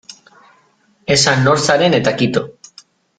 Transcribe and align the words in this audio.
Esan 1.17 1.43
nor 1.49 1.61
zaren 1.67 1.99
eta 2.01 2.15
kito. 2.23 2.43